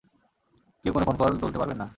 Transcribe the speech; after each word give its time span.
কেউ 0.85 0.91
কোনো 0.93 1.05
ফোনকল 1.05 1.31
তুলতে 1.37 1.57
পারবেন 1.59 1.77
না। 1.77 1.87